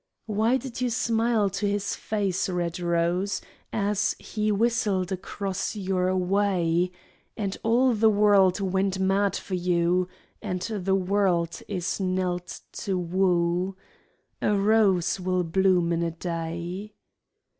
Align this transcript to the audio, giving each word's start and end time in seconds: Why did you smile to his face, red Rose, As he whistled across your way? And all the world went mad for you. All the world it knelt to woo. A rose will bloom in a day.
Why 0.25 0.57
did 0.57 0.81
you 0.81 0.89
smile 0.89 1.47
to 1.51 1.67
his 1.67 1.93
face, 1.95 2.49
red 2.49 2.79
Rose, 2.79 3.39
As 3.71 4.15
he 4.17 4.51
whistled 4.51 5.11
across 5.11 5.75
your 5.75 6.17
way? 6.17 6.89
And 7.37 7.55
all 7.61 7.93
the 7.93 8.09
world 8.09 8.59
went 8.59 8.99
mad 8.99 9.35
for 9.35 9.53
you. 9.53 10.07
All 10.41 10.57
the 10.57 10.95
world 10.95 11.61
it 11.67 11.97
knelt 11.99 12.61
to 12.71 12.97
woo. 12.97 13.77
A 14.41 14.55
rose 14.55 15.19
will 15.19 15.43
bloom 15.43 15.93
in 15.93 16.01
a 16.01 16.09
day. 16.09 16.93